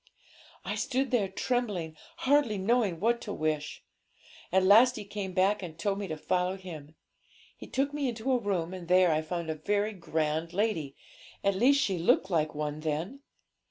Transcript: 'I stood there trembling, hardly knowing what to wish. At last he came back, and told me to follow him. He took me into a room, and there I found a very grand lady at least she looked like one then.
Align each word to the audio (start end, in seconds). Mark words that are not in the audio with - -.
'I 0.65 0.75
stood 0.77 1.11
there 1.11 1.27
trembling, 1.27 1.95
hardly 2.25 2.57
knowing 2.57 2.99
what 2.99 3.21
to 3.21 3.31
wish. 3.31 3.83
At 4.51 4.63
last 4.63 4.95
he 4.95 5.05
came 5.05 5.31
back, 5.33 5.61
and 5.61 5.77
told 5.77 5.99
me 5.99 6.07
to 6.07 6.17
follow 6.17 6.57
him. 6.57 6.95
He 7.55 7.67
took 7.67 7.93
me 7.93 8.09
into 8.09 8.31
a 8.31 8.39
room, 8.39 8.73
and 8.73 8.87
there 8.87 9.11
I 9.11 9.21
found 9.21 9.51
a 9.51 9.53
very 9.53 9.93
grand 9.93 10.53
lady 10.53 10.95
at 11.43 11.53
least 11.53 11.79
she 11.83 11.99
looked 11.99 12.31
like 12.31 12.55
one 12.55 12.79
then. 12.79 13.19